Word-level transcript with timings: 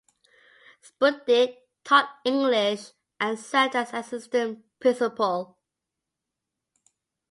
Spudich 0.81 1.57
taught 1.83 2.09
English 2.25 2.93
and 3.19 3.37
served 3.39 3.75
as 3.75 3.93
assistant 3.93 4.65
principal. 4.79 5.59